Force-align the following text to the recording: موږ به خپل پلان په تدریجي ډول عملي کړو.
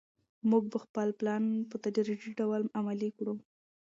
موږ 0.49 0.63
به 0.71 0.77
خپل 0.85 1.07
پلان 1.19 1.43
په 1.69 1.75
تدریجي 1.83 2.31
ډول 2.39 2.61
عملي 2.79 3.09
کړو. 3.17 3.33